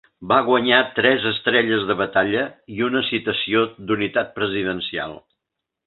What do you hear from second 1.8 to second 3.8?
de batalla i una Citació